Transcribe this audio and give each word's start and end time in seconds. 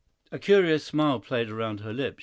A 0.31 0.39
curious 0.39 0.83
smile 0.83 1.19
played 1.19 1.51
around 1.51 1.81
her 1.81 1.93
lips. 1.93 2.17